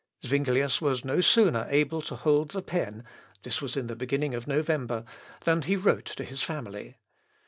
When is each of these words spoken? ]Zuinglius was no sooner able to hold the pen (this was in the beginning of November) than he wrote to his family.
]Zuinglius 0.25 0.81
was 0.81 1.05
no 1.05 1.21
sooner 1.21 1.67
able 1.69 2.01
to 2.01 2.15
hold 2.15 2.49
the 2.49 2.63
pen 2.63 3.03
(this 3.43 3.61
was 3.61 3.77
in 3.77 3.85
the 3.85 3.95
beginning 3.95 4.33
of 4.33 4.47
November) 4.47 5.05
than 5.43 5.61
he 5.61 5.75
wrote 5.75 6.05
to 6.07 6.23
his 6.23 6.41
family. 6.41 6.95